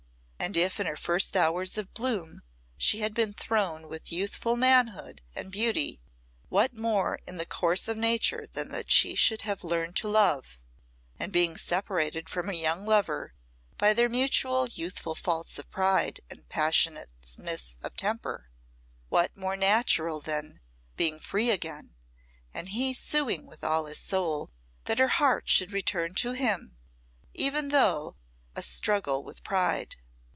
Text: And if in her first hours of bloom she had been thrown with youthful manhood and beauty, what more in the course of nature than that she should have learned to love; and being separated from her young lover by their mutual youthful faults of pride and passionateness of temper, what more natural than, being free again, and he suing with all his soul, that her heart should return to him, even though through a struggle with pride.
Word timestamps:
And 0.43 0.57
if 0.57 0.79
in 0.79 0.87
her 0.87 0.97
first 0.97 1.37
hours 1.37 1.77
of 1.77 1.93
bloom 1.93 2.41
she 2.75 2.99
had 3.01 3.13
been 3.13 3.31
thrown 3.31 3.87
with 3.87 4.11
youthful 4.11 4.55
manhood 4.55 5.21
and 5.35 5.51
beauty, 5.51 6.01
what 6.49 6.73
more 6.73 7.19
in 7.27 7.37
the 7.37 7.45
course 7.45 7.87
of 7.87 7.95
nature 7.95 8.47
than 8.51 8.69
that 8.69 8.91
she 8.91 9.13
should 9.13 9.43
have 9.43 9.63
learned 9.63 9.95
to 9.97 10.07
love; 10.07 10.59
and 11.19 11.31
being 11.31 11.57
separated 11.57 12.27
from 12.27 12.47
her 12.47 12.53
young 12.53 12.87
lover 12.87 13.35
by 13.77 13.93
their 13.93 14.09
mutual 14.09 14.67
youthful 14.67 15.13
faults 15.13 15.59
of 15.59 15.69
pride 15.69 16.21
and 16.27 16.49
passionateness 16.49 17.77
of 17.83 17.95
temper, 17.95 18.49
what 19.09 19.37
more 19.37 19.55
natural 19.55 20.19
than, 20.19 20.59
being 20.97 21.19
free 21.19 21.51
again, 21.51 21.93
and 22.51 22.69
he 22.69 22.95
suing 22.95 23.45
with 23.45 23.63
all 23.63 23.85
his 23.85 23.99
soul, 23.99 24.49
that 24.85 24.97
her 24.99 25.07
heart 25.09 25.47
should 25.47 25.71
return 25.71 26.15
to 26.15 26.31
him, 26.31 26.75
even 27.35 27.69
though 27.69 28.15
through 28.55 28.59
a 28.61 28.63
struggle 28.63 29.23
with 29.23 29.43
pride. 29.43 29.97